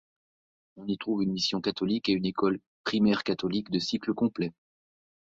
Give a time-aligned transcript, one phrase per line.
[0.77, 4.51] On y trouve une mission catholique et une école primaire catholique de cycle complet.